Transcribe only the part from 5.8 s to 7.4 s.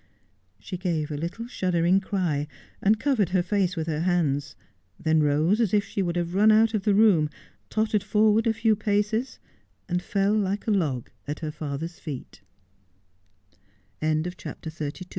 she would have run out of the room,